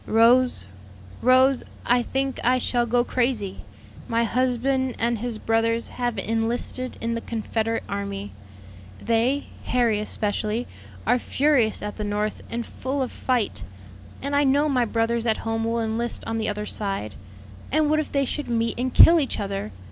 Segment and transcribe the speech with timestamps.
[0.07, 0.65] "Rose,
[1.21, 3.59] Rose, I think I shall go crazy!
[4.07, 8.31] my husband and his brothers have enlisted in the Confederate army.
[8.99, 10.65] They, Harry especially,
[11.05, 13.63] are furious at the North and full of fight;
[14.23, 17.13] and I know my brothers at home will enlist on the other side;
[17.71, 19.71] and what if they should meet and kill each other!